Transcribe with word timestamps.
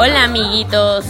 Hola 0.00 0.22
amiguitos, 0.22 1.06